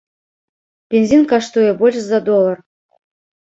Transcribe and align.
Бензін 0.93 1.23
каштуе 1.33 1.67
больш 1.83 2.01
за 2.07 2.19
долар! 2.31 2.57